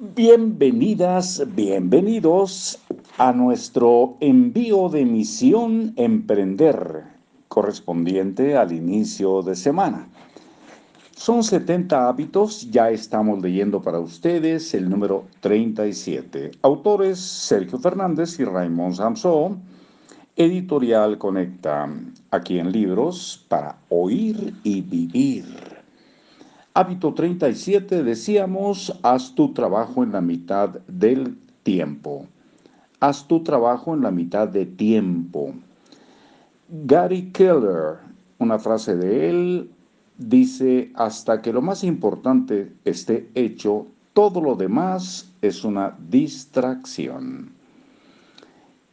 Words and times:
Bienvenidas, 0.00 1.42
bienvenidos 1.56 2.78
a 3.16 3.32
nuestro 3.32 4.16
envío 4.20 4.88
de 4.88 5.04
misión 5.04 5.92
Emprender, 5.96 7.02
correspondiente 7.48 8.56
al 8.56 8.70
inicio 8.70 9.42
de 9.42 9.56
semana. 9.56 10.06
Son 11.16 11.42
70 11.42 12.08
hábitos, 12.08 12.70
ya 12.70 12.90
estamos 12.90 13.42
leyendo 13.42 13.82
para 13.82 13.98
ustedes 13.98 14.72
el 14.72 14.88
número 14.88 15.24
37. 15.40 16.52
Autores 16.62 17.18
Sergio 17.18 17.80
Fernández 17.80 18.38
y 18.38 18.44
Raymond 18.44 18.94
Samson, 18.94 19.60
editorial 20.36 21.18
Conecta, 21.18 21.92
aquí 22.30 22.60
en 22.60 22.70
Libros 22.70 23.44
para 23.48 23.76
Oír 23.88 24.54
y 24.62 24.80
Vivir. 24.80 25.77
Hábito 26.80 27.12
37, 27.12 28.04
decíamos, 28.04 28.96
haz 29.02 29.34
tu 29.34 29.52
trabajo 29.52 30.04
en 30.04 30.12
la 30.12 30.20
mitad 30.20 30.68
del 30.86 31.36
tiempo. 31.64 32.28
Haz 33.00 33.26
tu 33.26 33.42
trabajo 33.42 33.94
en 33.94 34.02
la 34.02 34.12
mitad 34.12 34.46
de 34.46 34.64
tiempo. 34.64 35.54
Gary 36.68 37.32
Keller, 37.32 37.96
una 38.38 38.60
frase 38.60 38.94
de 38.94 39.28
él, 39.28 39.70
dice, 40.18 40.92
hasta 40.94 41.42
que 41.42 41.52
lo 41.52 41.62
más 41.62 41.82
importante 41.82 42.72
esté 42.84 43.28
hecho, 43.34 43.88
todo 44.12 44.40
lo 44.40 44.54
demás 44.54 45.32
es 45.42 45.64
una 45.64 45.98
distracción. 46.08 47.50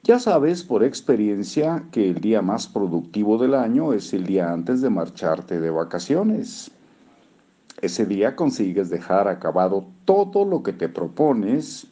Ya 0.01 0.17
sabes 0.17 0.63
por 0.63 0.83
experiencia 0.83 1.83
que 1.91 2.09
el 2.09 2.19
día 2.19 2.41
más 2.41 2.67
productivo 2.67 3.37
del 3.37 3.53
año 3.53 3.93
es 3.93 4.11
el 4.11 4.25
día 4.25 4.51
antes 4.51 4.81
de 4.81 4.89
marcharte 4.89 5.59
de 5.59 5.69
vacaciones. 5.69 6.71
Ese 7.81 8.05
día 8.05 8.35
consigues 8.35 8.89
dejar 8.89 9.27
acabado 9.27 9.87
todo 10.05 10.45
lo 10.45 10.63
que 10.63 10.73
te 10.73 10.87
propones 10.87 11.87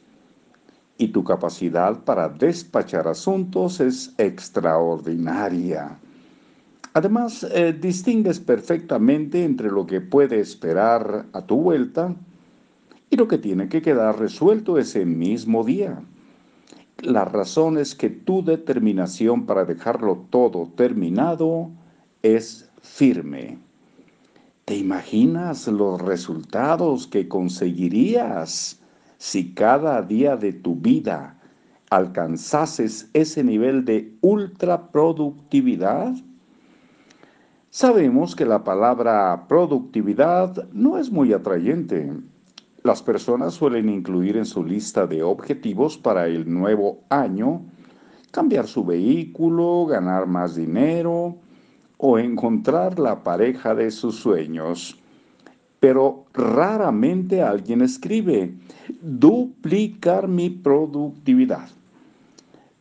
y 0.97 1.09
tu 1.09 1.23
capacidad 1.23 2.03
para 2.03 2.29
despachar 2.29 3.07
asuntos 3.07 3.79
es 3.79 4.13
extraordinaria. 4.17 5.97
Además, 6.93 7.43
eh, 7.51 7.73
distingues 7.73 8.39
perfectamente 8.39 9.43
entre 9.43 9.69
lo 9.71 9.85
que 9.85 9.99
puede 9.99 10.39
esperar 10.39 11.25
a 11.33 11.41
tu 11.41 11.57
vuelta 11.57 12.15
y 13.09 13.15
lo 13.17 13.27
que 13.27 13.39
tiene 13.39 13.67
que 13.67 13.81
quedar 13.81 14.19
resuelto 14.19 14.77
ese 14.77 15.03
mismo 15.05 15.63
día. 15.63 16.01
La 16.99 17.25
razón 17.25 17.77
es 17.77 17.95
que 17.95 18.09
tu 18.09 18.43
determinación 18.43 19.45
para 19.45 19.65
dejarlo 19.65 20.25
todo 20.29 20.71
terminado 20.75 21.71
es 22.21 22.69
firme. 22.81 23.57
¿Te 24.65 24.77
imaginas 24.77 25.67
los 25.67 26.01
resultados 26.01 27.05
que 27.07 27.27
conseguirías 27.27 28.79
si 29.17 29.53
cada 29.53 30.01
día 30.01 30.37
de 30.37 30.53
tu 30.53 30.77
vida 30.77 31.37
alcanzases 31.89 33.09
ese 33.11 33.43
nivel 33.43 33.83
de 33.83 34.15
ultraproductividad? 34.21 36.13
Sabemos 37.71 38.37
que 38.37 38.45
la 38.45 38.63
palabra 38.63 39.47
productividad 39.49 40.69
no 40.71 40.97
es 40.97 41.11
muy 41.11 41.33
atrayente. 41.33 42.13
Las 42.83 43.03
personas 43.03 43.55
suelen 43.55 43.89
incluir 43.89 44.37
en 44.37 44.45
su 44.45 44.63
lista 44.63 45.05
de 45.05 45.23
objetivos 45.23 45.97
para 45.97 46.27
el 46.27 46.49
nuevo 46.49 47.01
año 47.09 47.65
cambiar 48.31 48.67
su 48.67 48.85
vehículo, 48.85 49.85
ganar 49.87 50.25
más 50.25 50.55
dinero, 50.55 51.35
o 52.05 52.19
encontrar 52.19 52.99
la 52.99 53.23
pareja 53.23 53.73
de 53.73 53.89
sus 53.89 54.17
sueños. 54.17 54.99
Pero 55.79 56.25
raramente 56.33 57.41
alguien 57.41 57.81
escribe, 57.81 58.53
duplicar 59.01 60.27
mi 60.27 60.49
productividad. 60.49 61.69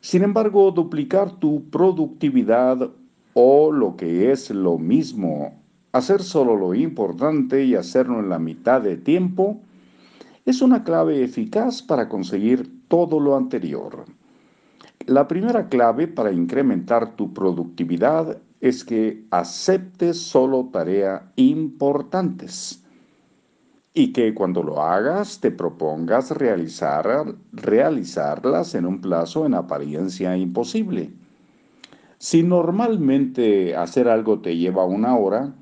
Sin 0.01 0.25
embargo, 0.25 0.73
duplicar 0.73 1.31
tu 1.39 1.62
productividad 1.70 2.91
o 3.35 3.70
lo 3.70 3.96
que 3.96 4.33
es 4.33 4.51
lo 4.51 4.77
mismo, 4.77 5.55
hacer 5.92 6.20
solo 6.20 6.57
lo 6.57 6.75
importante 6.75 7.63
y 7.64 7.77
hacerlo 7.77 8.19
en 8.19 8.29
la 8.29 8.41
mitad 8.41 8.80
de 8.80 8.96
tiempo, 8.96 9.61
es 10.46 10.61
una 10.63 10.83
clave 10.83 11.23
eficaz 11.23 11.80
para 11.80 12.08
conseguir 12.08 12.69
todo 12.89 13.20
lo 13.20 13.36
anterior. 13.36 14.05
La 15.07 15.29
primera 15.29 15.69
clave 15.69 16.08
para 16.08 16.33
incrementar 16.33 17.14
tu 17.14 17.33
productividad 17.33 18.36
es 18.62 18.84
que 18.84 19.27
aceptes 19.33 20.23
solo 20.23 20.68
tareas 20.73 21.23
importantes 21.34 22.80
y 23.92 24.12
que 24.12 24.33
cuando 24.34 24.62
lo 24.62 24.80
hagas 24.80 25.40
te 25.40 25.50
propongas 25.50 26.30
realizar, 26.30 27.34
realizarlas 27.51 28.77
en 28.77 28.86
un 28.86 29.01
plazo 29.01 29.46
en 29.46 29.55
apariencia 29.55 30.36
imposible. 30.36 31.11
Si 32.18 32.45
normalmente 32.45 33.74
hacer 33.74 34.08
algo 34.08 34.39
te 34.39 34.56
lleva 34.56 34.84
una 34.84 35.17
hora, 35.17 35.52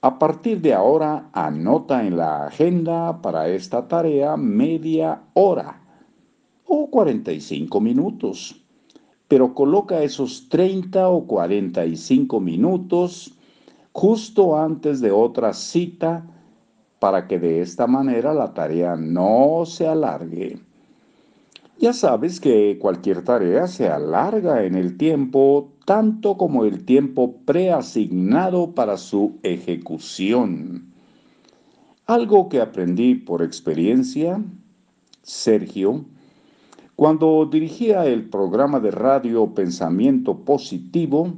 a 0.00 0.18
partir 0.18 0.62
de 0.62 0.72
ahora 0.72 1.28
anota 1.34 2.06
en 2.06 2.16
la 2.16 2.46
agenda 2.46 3.20
para 3.20 3.48
esta 3.48 3.88
tarea 3.88 4.38
media 4.38 5.20
hora 5.34 5.82
o 6.64 6.88
45 6.90 7.78
minutos 7.78 8.65
pero 9.28 9.54
coloca 9.54 10.02
esos 10.02 10.48
30 10.48 11.08
o 11.08 11.26
45 11.26 12.40
minutos 12.40 13.34
justo 13.92 14.58
antes 14.58 15.00
de 15.00 15.10
otra 15.10 15.52
cita 15.52 16.26
para 16.98 17.26
que 17.26 17.38
de 17.38 17.60
esta 17.60 17.86
manera 17.86 18.32
la 18.34 18.54
tarea 18.54 18.96
no 18.96 19.64
se 19.66 19.86
alargue. 19.86 20.58
Ya 21.78 21.92
sabes 21.92 22.40
que 22.40 22.78
cualquier 22.80 23.22
tarea 23.22 23.66
se 23.66 23.88
alarga 23.88 24.64
en 24.64 24.74
el 24.74 24.96
tiempo 24.96 25.72
tanto 25.84 26.36
como 26.36 26.64
el 26.64 26.84
tiempo 26.84 27.36
preasignado 27.44 28.74
para 28.74 28.96
su 28.96 29.38
ejecución. 29.42 30.92
Algo 32.06 32.48
que 32.48 32.60
aprendí 32.60 33.14
por 33.14 33.42
experiencia, 33.42 34.42
Sergio, 35.22 36.04
cuando 36.96 37.44
dirigía 37.44 38.06
el 38.06 38.30
programa 38.30 38.80
de 38.80 38.90
radio 38.90 39.54
Pensamiento 39.54 40.38
Positivo, 40.38 41.34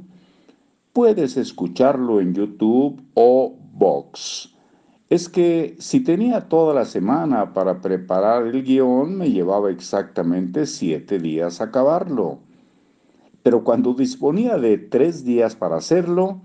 puedes 0.93 1.35
escucharlo 1.35 2.21
en 2.21 2.33
YouTube 2.33 3.03
o 3.13 3.57
Vox. 3.73 4.55
Es 5.09 5.27
que 5.27 5.75
si 5.77 5.99
tenía 5.99 6.47
toda 6.47 6.73
la 6.73 6.85
semana 6.85 7.53
para 7.53 7.81
preparar 7.81 8.47
el 8.47 8.63
guion, 8.63 9.17
me 9.17 9.31
llevaba 9.31 9.69
exactamente 9.69 10.65
siete 10.65 11.19
días 11.19 11.59
acabarlo. 11.59 12.39
Pero 13.43 13.65
cuando 13.65 13.93
disponía 13.93 14.57
de 14.57 14.77
tres 14.77 15.25
días 15.25 15.57
para 15.57 15.75
hacerlo, 15.75 16.39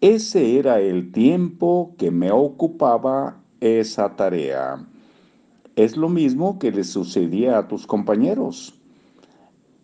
ese 0.00 0.58
era 0.58 0.80
el 0.80 1.12
tiempo 1.12 1.94
que 1.96 2.10
me 2.10 2.32
ocupaba 2.32 3.40
esa 3.60 4.16
tarea 4.16 4.84
es 5.76 5.96
lo 5.96 6.08
mismo 6.08 6.58
que 6.58 6.70
le 6.70 6.84
sucedía 6.84 7.58
a 7.58 7.68
tus 7.68 7.86
compañeros. 7.86 8.74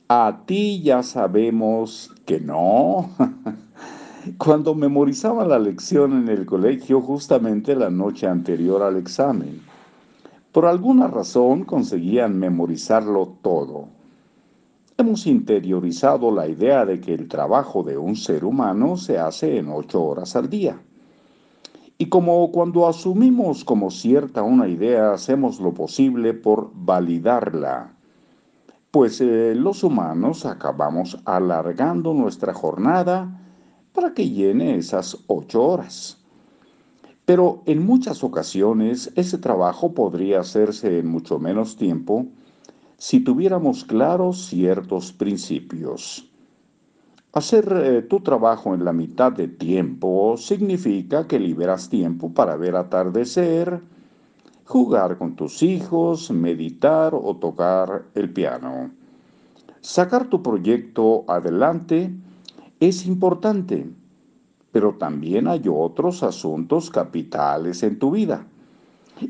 A 0.08 0.42
ti 0.46 0.82
ya 0.82 1.02
sabemos 1.02 2.14
que 2.26 2.40
no. 2.40 3.10
Cuando 4.38 4.74
memorizaba 4.74 5.46
la 5.46 5.58
lección 5.58 6.12
en 6.12 6.28
el 6.28 6.44
colegio 6.44 7.00
justamente 7.00 7.74
la 7.74 7.90
noche 7.90 8.26
anterior 8.26 8.82
al 8.82 8.96
examen, 8.96 9.60
por 10.52 10.66
alguna 10.66 11.06
razón 11.06 11.64
conseguían 11.64 12.38
memorizarlo 12.38 13.36
todo. 13.42 13.88
Hemos 14.98 15.26
interiorizado 15.26 16.30
la 16.32 16.48
idea 16.48 16.84
de 16.84 17.00
que 17.00 17.14
el 17.14 17.28
trabajo 17.28 17.82
de 17.82 17.96
un 17.96 18.16
ser 18.16 18.44
humano 18.44 18.96
se 18.96 19.18
hace 19.18 19.58
en 19.58 19.68
ocho 19.68 20.02
horas 20.02 20.34
al 20.34 20.50
día. 20.50 20.80
Y 22.00 22.06
como 22.06 22.52
cuando 22.52 22.86
asumimos 22.86 23.64
como 23.64 23.90
cierta 23.90 24.42
una 24.42 24.68
idea, 24.68 25.12
hacemos 25.12 25.58
lo 25.58 25.74
posible 25.74 26.32
por 26.32 26.70
validarla, 26.72 27.92
pues 28.92 29.20
eh, 29.20 29.54
los 29.56 29.82
humanos 29.82 30.46
acabamos 30.46 31.18
alargando 31.24 32.14
nuestra 32.14 32.54
jornada 32.54 33.42
para 33.92 34.14
que 34.14 34.30
llene 34.30 34.76
esas 34.76 35.18
ocho 35.26 35.64
horas. 35.64 36.24
Pero 37.24 37.62
en 37.66 37.84
muchas 37.84 38.22
ocasiones 38.22 39.12
ese 39.16 39.36
trabajo 39.36 39.92
podría 39.92 40.38
hacerse 40.38 41.00
en 41.00 41.08
mucho 41.08 41.40
menos 41.40 41.76
tiempo 41.76 42.26
si 42.96 43.18
tuviéramos 43.20 43.84
claros 43.84 44.46
ciertos 44.46 45.12
principios. 45.12 46.27
Hacer 47.34 47.70
eh, 47.76 48.02
tu 48.02 48.20
trabajo 48.20 48.74
en 48.74 48.86
la 48.86 48.92
mitad 48.94 49.30
de 49.30 49.48
tiempo 49.48 50.36
significa 50.38 51.26
que 51.26 51.38
liberas 51.38 51.90
tiempo 51.90 52.32
para 52.32 52.56
ver 52.56 52.74
atardecer, 52.74 53.82
jugar 54.64 55.18
con 55.18 55.36
tus 55.36 55.62
hijos, 55.62 56.30
meditar 56.30 57.14
o 57.14 57.36
tocar 57.36 58.04
el 58.14 58.32
piano. 58.32 58.90
Sacar 59.82 60.28
tu 60.28 60.42
proyecto 60.42 61.24
adelante 61.28 62.10
es 62.80 63.06
importante, 63.06 63.86
pero 64.72 64.94
también 64.94 65.48
hay 65.48 65.64
otros 65.70 66.22
asuntos 66.22 66.90
capitales 66.90 67.82
en 67.82 67.98
tu 67.98 68.10
vida. 68.10 68.46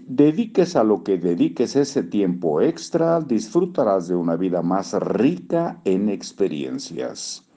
Dediques 0.06 0.76
a 0.76 0.84
lo 0.84 1.02
que 1.02 1.18
dediques 1.18 1.74
ese 1.74 2.04
tiempo 2.04 2.60
extra, 2.60 3.20
disfrutarás 3.20 4.06
de 4.06 4.14
una 4.14 4.36
vida 4.36 4.62
más 4.62 4.92
rica 4.92 5.80
en 5.84 6.08
experiencias. 6.08 7.47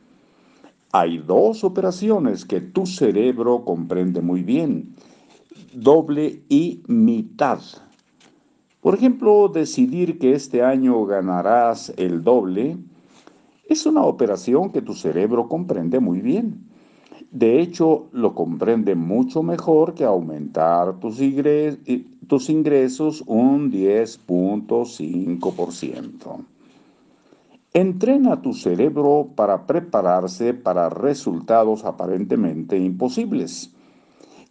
Hay 0.93 1.19
dos 1.19 1.63
operaciones 1.63 2.43
que 2.43 2.59
tu 2.59 2.85
cerebro 2.85 3.63
comprende 3.63 4.19
muy 4.21 4.43
bien, 4.43 4.93
doble 5.73 6.41
y 6.49 6.83
mitad. 6.87 7.61
Por 8.81 8.95
ejemplo, 8.95 9.47
decidir 9.47 10.19
que 10.19 10.33
este 10.33 10.63
año 10.63 11.05
ganarás 11.05 11.93
el 11.95 12.21
doble 12.23 12.75
es 13.69 13.85
una 13.85 14.03
operación 14.03 14.71
que 14.71 14.81
tu 14.81 14.93
cerebro 14.93 15.47
comprende 15.47 16.01
muy 16.01 16.19
bien. 16.19 16.67
De 17.31 17.61
hecho, 17.61 18.07
lo 18.11 18.35
comprende 18.35 18.95
mucho 18.95 19.43
mejor 19.43 19.93
que 19.93 20.03
aumentar 20.03 20.99
tus, 20.99 21.21
ingresos 21.21 23.23
un 23.27 23.71
10.5%. 23.71 26.50
Entrena 27.73 28.41
tu 28.41 28.51
cerebro 28.51 29.29
para 29.33 29.65
prepararse 29.65 30.53
para 30.53 30.89
resultados 30.89 31.85
aparentemente 31.85 32.77
imposibles. 32.77 33.73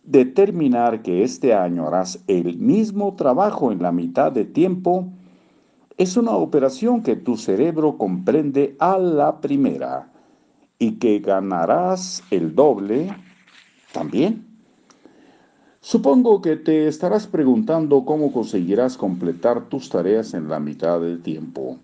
Determinar 0.04 1.02
que 1.02 1.22
este 1.22 1.52
año 1.52 1.86
harás 1.86 2.18
el 2.28 2.56
mismo 2.56 3.16
trabajo 3.16 3.72
en 3.72 3.82
la 3.82 3.92
mitad 3.92 4.32
de 4.32 4.46
tiempo 4.46 5.12
es 5.98 6.16
una 6.16 6.30
operación 6.30 7.02
que 7.02 7.14
tu 7.14 7.36
cerebro 7.36 7.98
comprende 7.98 8.74
a 8.78 8.96
la 8.96 9.42
primera 9.42 10.10
y 10.78 10.92
que 10.92 11.18
ganarás 11.18 12.22
el 12.30 12.54
doble 12.54 13.14
también. 13.92 14.46
Supongo 15.82 16.40
que 16.40 16.56
te 16.56 16.88
estarás 16.88 17.26
preguntando 17.26 18.06
cómo 18.06 18.32
conseguirás 18.32 18.96
completar 18.96 19.68
tus 19.68 19.90
tareas 19.90 20.32
en 20.32 20.48
la 20.48 20.58
mitad 20.58 21.02
del 21.02 21.20
tiempo. 21.20 21.78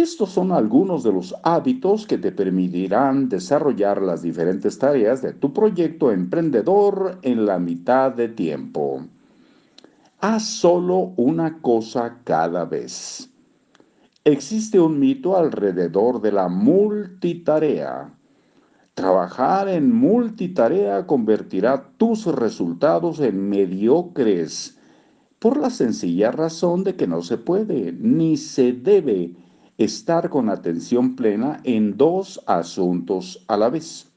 Estos 0.00 0.30
son 0.30 0.50
algunos 0.50 1.02
de 1.02 1.12
los 1.12 1.34
hábitos 1.42 2.06
que 2.06 2.16
te 2.16 2.32
permitirán 2.32 3.28
desarrollar 3.28 4.00
las 4.00 4.22
diferentes 4.22 4.78
tareas 4.78 5.20
de 5.20 5.34
tu 5.34 5.52
proyecto 5.52 6.10
emprendedor 6.10 7.18
en 7.20 7.44
la 7.44 7.58
mitad 7.58 8.10
de 8.10 8.28
tiempo. 8.28 9.04
Haz 10.20 10.44
solo 10.44 11.12
una 11.16 11.60
cosa 11.60 12.16
cada 12.24 12.64
vez. 12.64 13.28
Existe 14.24 14.80
un 14.80 14.98
mito 14.98 15.36
alrededor 15.36 16.22
de 16.22 16.32
la 16.32 16.48
multitarea. 16.48 18.10
Trabajar 18.94 19.68
en 19.68 19.92
multitarea 19.92 21.06
convertirá 21.06 21.90
tus 21.98 22.24
resultados 22.24 23.20
en 23.20 23.50
mediocres 23.50 24.78
por 25.38 25.58
la 25.58 25.68
sencilla 25.68 26.30
razón 26.30 26.84
de 26.84 26.96
que 26.96 27.06
no 27.06 27.20
se 27.20 27.36
puede 27.36 27.92
ni 27.92 28.38
se 28.38 28.72
debe 28.72 29.34
estar 29.84 30.28
con 30.28 30.48
atención 30.48 31.16
plena 31.16 31.60
en 31.64 31.96
dos 31.96 32.40
asuntos 32.46 33.44
a 33.48 33.56
la 33.56 33.70
vez. 33.70 34.08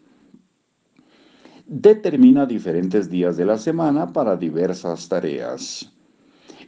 Determina 1.66 2.46
diferentes 2.46 3.10
días 3.10 3.38
de 3.38 3.46
la 3.46 3.58
semana 3.58 4.12
para 4.12 4.36
diversas 4.36 5.08
tareas 5.08 5.90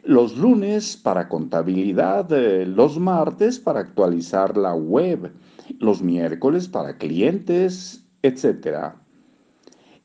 los 0.06 0.38
lunes 0.38 0.96
para 0.98 1.28
contabilidad, 1.28 2.32
eh, 2.32 2.66
los 2.66 3.00
martes 3.00 3.60
para 3.60 3.80
actualizar 3.80 4.56
la 4.56 4.76
web, 4.76 5.32
los 5.80 6.04
miércoles 6.04 6.68
para 6.68 6.98
clientes, 6.98 8.06
etc. 8.22 8.94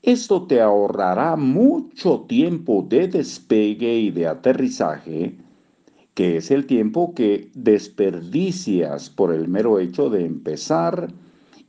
Esto 0.03 0.47
te 0.47 0.63
ahorrará 0.63 1.37
mucho 1.37 2.21
tiempo 2.23 2.85
de 2.89 3.09
despegue 3.09 3.95
y 3.99 4.11
de 4.11 4.27
aterrizaje, 4.27 5.37
que 6.15 6.37
es 6.37 6.51
el 6.51 6.67
tiempo 6.67 7.15
que 7.15 7.51
desperdicias 7.55 9.11
por 9.11 9.33
el 9.33 9.49
mero 9.49 9.79
hecho 9.79 10.11
de 10.11 10.25
empezar 10.25 11.09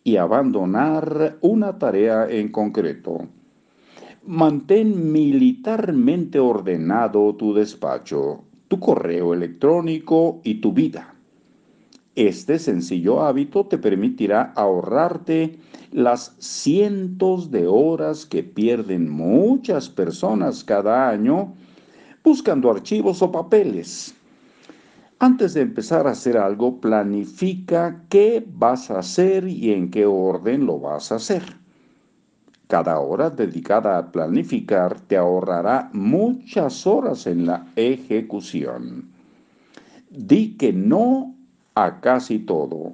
y 0.03 0.17
abandonar 0.17 1.37
una 1.41 1.77
tarea 1.77 2.27
en 2.29 2.51
concreto. 2.51 3.27
Mantén 4.25 5.11
militarmente 5.11 6.39
ordenado 6.39 7.35
tu 7.35 7.53
despacho, 7.53 8.43
tu 8.67 8.79
correo 8.79 9.33
electrónico 9.33 10.41
y 10.43 10.55
tu 10.55 10.73
vida. 10.73 11.15
Este 12.15 12.59
sencillo 12.59 13.23
hábito 13.23 13.65
te 13.65 13.77
permitirá 13.77 14.53
ahorrarte 14.55 15.57
las 15.91 16.35
cientos 16.39 17.51
de 17.51 17.67
horas 17.67 18.25
que 18.25 18.43
pierden 18.43 19.09
muchas 19.09 19.89
personas 19.89 20.63
cada 20.63 21.09
año 21.09 21.53
buscando 22.23 22.69
archivos 22.69 23.21
o 23.21 23.31
papeles. 23.31 24.13
Antes 25.23 25.53
de 25.53 25.61
empezar 25.61 26.07
a 26.07 26.11
hacer 26.13 26.35
algo, 26.35 26.81
planifica 26.81 28.05
qué 28.09 28.43
vas 28.55 28.89
a 28.89 28.97
hacer 28.97 29.47
y 29.47 29.71
en 29.71 29.91
qué 29.91 30.07
orden 30.07 30.65
lo 30.65 30.79
vas 30.79 31.11
a 31.11 31.17
hacer. 31.17 31.43
Cada 32.65 32.97
hora 32.99 33.29
dedicada 33.29 33.99
a 33.99 34.11
planificar 34.11 34.99
te 34.99 35.15
ahorrará 35.15 35.91
muchas 35.93 36.87
horas 36.87 37.27
en 37.27 37.45
la 37.45 37.67
ejecución. 37.75 39.11
Di 40.09 40.57
que 40.57 40.73
no 40.73 41.35
a 41.75 41.99
casi 42.01 42.39
todo. 42.39 42.93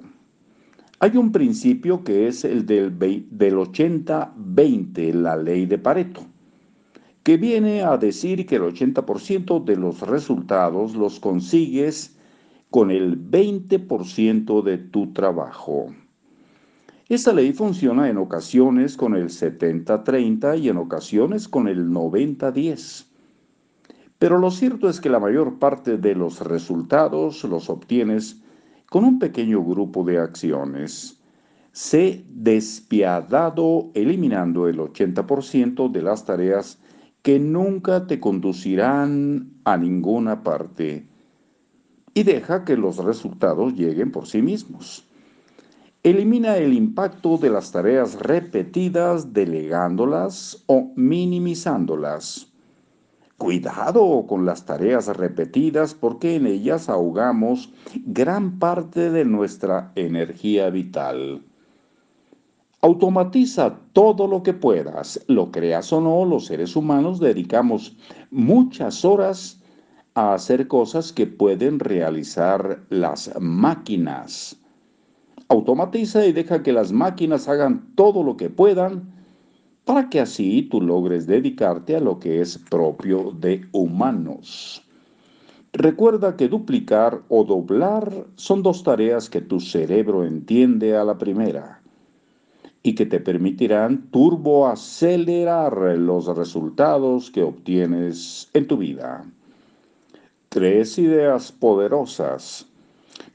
Hay 1.00 1.16
un 1.16 1.32
principio 1.32 2.04
que 2.04 2.28
es 2.28 2.44
el 2.44 2.66
del, 2.66 2.98
del 3.30 3.54
80-20, 3.54 5.14
la 5.14 5.34
ley 5.34 5.64
de 5.64 5.78
Pareto, 5.78 6.26
que 7.22 7.38
viene 7.38 7.84
a 7.84 7.96
decir 7.96 8.44
que 8.44 8.56
el 8.56 8.64
80% 8.64 9.64
de 9.64 9.76
los 9.76 10.02
resultados 10.02 10.94
los 10.94 11.20
consigues 11.20 12.16
con 12.70 12.90
el 12.90 13.18
20% 13.30 14.62
de 14.62 14.78
tu 14.78 15.12
trabajo. 15.12 15.86
Esta 17.08 17.32
ley 17.32 17.54
funciona 17.54 18.10
en 18.10 18.18
ocasiones 18.18 18.96
con 18.96 19.14
el 19.14 19.30
70-30 19.30 20.60
y 20.60 20.68
en 20.68 20.76
ocasiones 20.76 21.48
con 21.48 21.66
el 21.66 21.88
90-10. 21.88 23.06
Pero 24.18 24.38
lo 24.38 24.50
cierto 24.50 24.90
es 24.90 25.00
que 25.00 25.08
la 25.08 25.20
mayor 25.20 25.58
parte 25.58 25.96
de 25.96 26.14
los 26.14 26.40
resultados 26.40 27.44
los 27.44 27.70
obtienes 27.70 28.42
con 28.90 29.04
un 29.04 29.18
pequeño 29.18 29.64
grupo 29.64 30.04
de 30.04 30.18
acciones. 30.18 31.18
Sé 31.72 32.24
despiadado 32.28 33.90
eliminando 33.94 34.68
el 34.68 34.78
80% 34.78 35.90
de 35.90 36.02
las 36.02 36.26
tareas 36.26 36.78
que 37.22 37.38
nunca 37.38 38.06
te 38.06 38.20
conducirán 38.20 39.52
a 39.64 39.78
ninguna 39.78 40.42
parte 40.42 41.06
y 42.18 42.24
deja 42.24 42.64
que 42.64 42.76
los 42.76 42.96
resultados 42.96 43.74
lleguen 43.74 44.10
por 44.10 44.26
sí 44.26 44.42
mismos. 44.42 45.06
Elimina 46.02 46.56
el 46.56 46.72
impacto 46.72 47.38
de 47.38 47.48
las 47.48 47.70
tareas 47.70 48.18
repetidas 48.18 49.32
delegándolas 49.32 50.64
o 50.66 50.90
minimizándolas. 50.96 52.48
Cuidado 53.36 54.26
con 54.26 54.44
las 54.44 54.66
tareas 54.66 55.06
repetidas 55.16 55.94
porque 55.94 56.34
en 56.34 56.48
ellas 56.48 56.88
ahogamos 56.88 57.72
gran 58.04 58.58
parte 58.58 59.12
de 59.12 59.24
nuestra 59.24 59.92
energía 59.94 60.70
vital. 60.70 61.44
Automatiza 62.80 63.78
todo 63.92 64.26
lo 64.26 64.42
que 64.42 64.54
puedas, 64.54 65.24
lo 65.28 65.52
creas 65.52 65.92
o 65.92 66.00
no, 66.00 66.24
los 66.24 66.46
seres 66.46 66.74
humanos 66.74 67.20
dedicamos 67.20 67.96
muchas 68.32 69.04
horas 69.04 69.57
a 70.18 70.34
hacer 70.34 70.66
cosas 70.66 71.12
que 71.12 71.28
pueden 71.28 71.78
realizar 71.78 72.82
las 72.90 73.30
máquinas. 73.38 74.56
Automatiza 75.46 76.26
y 76.26 76.32
deja 76.32 76.64
que 76.64 76.72
las 76.72 76.90
máquinas 76.90 77.46
hagan 77.46 77.94
todo 77.94 78.24
lo 78.24 78.36
que 78.36 78.50
puedan 78.50 79.12
para 79.84 80.10
que 80.10 80.18
así 80.18 80.62
tú 80.62 80.80
logres 80.80 81.28
dedicarte 81.28 81.94
a 81.94 82.00
lo 82.00 82.18
que 82.18 82.40
es 82.40 82.58
propio 82.58 83.30
de 83.38 83.64
humanos. 83.70 84.82
Recuerda 85.72 86.36
que 86.36 86.48
duplicar 86.48 87.22
o 87.28 87.44
doblar 87.44 88.26
son 88.34 88.64
dos 88.64 88.82
tareas 88.82 89.30
que 89.30 89.40
tu 89.40 89.60
cerebro 89.60 90.24
entiende 90.24 90.96
a 90.96 91.04
la 91.04 91.16
primera 91.16 91.80
y 92.82 92.96
que 92.96 93.06
te 93.06 93.20
permitirán 93.20 94.10
turboacelerar 94.10 95.96
los 95.96 96.26
resultados 96.36 97.30
que 97.30 97.44
obtienes 97.44 98.50
en 98.52 98.66
tu 98.66 98.78
vida. 98.78 99.24
Tres 100.48 100.98
ideas 100.98 101.52
poderosas. 101.52 102.66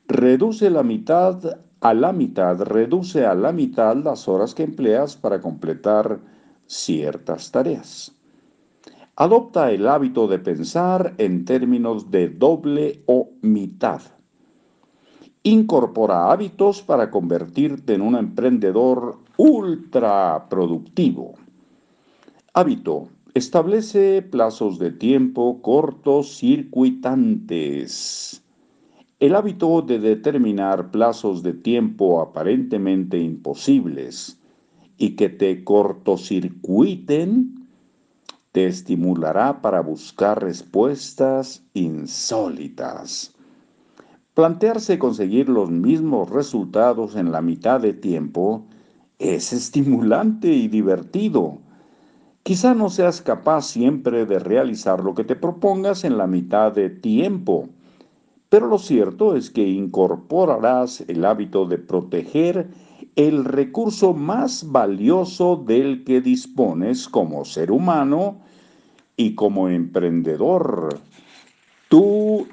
Reduce 0.07 0.71
la 0.71 0.81
mitad 0.81 1.59
a 1.79 1.93
la 1.93 2.11
mitad, 2.11 2.59
reduce 2.61 3.23
a 3.23 3.35
la 3.35 3.51
mitad 3.51 3.95
las 3.97 4.27
horas 4.27 4.55
que 4.55 4.63
empleas 4.63 5.15
para 5.15 5.39
completar 5.39 6.19
ciertas 6.65 7.51
tareas. 7.51 8.15
Adopta 9.15 9.71
el 9.71 9.87
hábito 9.87 10.27
de 10.27 10.39
pensar 10.39 11.13
en 11.19 11.45
términos 11.45 12.09
de 12.09 12.29
doble 12.29 13.03
o 13.05 13.29
mitad. 13.43 14.01
Incorpora 15.43 16.31
hábitos 16.31 16.81
para 16.81 17.11
convertirte 17.11 17.93
en 17.93 18.01
un 18.01 18.15
emprendedor 18.15 19.19
ultra 19.37 20.47
productivo. 20.49 21.35
Hábito. 22.55 23.09
Establece 23.35 24.21
plazos 24.21 24.77
de 24.77 24.91
tiempo 24.91 25.59
cortos 25.63 26.37
circuitantes. 26.37 28.43
El 29.19 29.33
hábito 29.33 29.81
de 29.81 29.97
determinar 29.97 30.91
plazos 30.91 31.41
de 31.41 31.53
tiempo 31.53 32.21
aparentemente 32.21 33.17
imposibles 33.17 34.39
y 34.99 35.15
que 35.15 35.29
te 35.29 35.63
cortocircuiten 35.63 37.67
te 38.51 38.67
estimulará 38.67 39.63
para 39.63 39.81
buscar 39.81 40.43
respuestas 40.43 41.63
insólitas. 41.73 43.33
Plantearse 44.35 44.99
conseguir 44.99 45.49
los 45.49 45.71
mismos 45.71 46.29
resultados 46.29 47.15
en 47.15 47.31
la 47.31 47.41
mitad 47.41 47.81
de 47.81 47.93
tiempo 47.93 48.67
es 49.17 49.53
estimulante 49.53 50.49
y 50.49 50.67
divertido 50.67 51.63
Quizá 52.43 52.73
no 52.73 52.89
seas 52.89 53.21
capaz 53.21 53.67
siempre 53.67 54.25
de 54.25 54.37
realizar 54.37 55.01
lo 55.01 55.15
que 55.15 55.23
te 55.23 55.37
propongas 55.37 56.03
en 56.03 56.17
la 56.17 56.27
mitad 56.27 56.73
de 56.73 56.89
tiempo, 56.89 57.69
pero 58.49 58.67
lo 58.67 58.79
cierto 58.79 59.37
es 59.37 59.49
que 59.49 59.65
incorporarás 59.65 61.05
el 61.07 61.23
hábito 61.23 61.65
de 61.65 61.77
proteger 61.77 62.67
el 63.15 63.45
recurso 63.45 64.13
más 64.13 64.69
valioso 64.69 65.55
del 65.55 66.03
que 66.03 66.19
dispones 66.19 67.07
como 67.07 67.45
ser 67.45 67.71
humano 67.71 68.41
y 69.15 69.35
como 69.35 69.69
emprendedor, 69.69 70.99
tu 71.87 72.45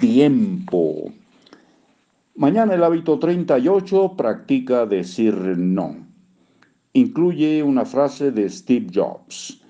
tiempo. 0.00 1.12
Mañana 2.34 2.74
el 2.74 2.82
hábito 2.82 3.20
38 3.20 4.14
practica 4.16 4.86
decir 4.86 5.34
no 5.56 6.05
incluye 6.96 7.62
una 7.62 7.84
frase 7.84 8.30
de 8.30 8.48
Steve 8.48 8.86
Jobs. 8.92 9.60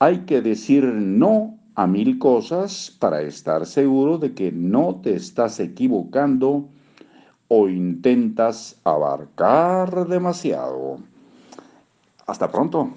Hay 0.00 0.24
que 0.26 0.42
decir 0.42 0.84
no 0.84 1.56
a 1.76 1.86
mil 1.86 2.18
cosas 2.18 2.96
para 2.98 3.22
estar 3.22 3.64
seguro 3.64 4.18
de 4.18 4.34
que 4.34 4.50
no 4.50 4.96
te 4.96 5.14
estás 5.14 5.60
equivocando 5.60 6.68
o 7.46 7.68
intentas 7.68 8.80
abarcar 8.82 10.08
demasiado. 10.08 10.98
Hasta 12.26 12.50
pronto. 12.50 12.90